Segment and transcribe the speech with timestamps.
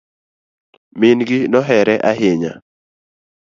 [0.99, 2.51] Min gi nohere ahinya